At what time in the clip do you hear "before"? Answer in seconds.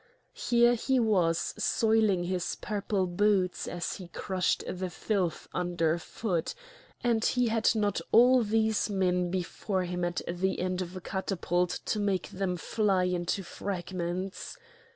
9.29-9.83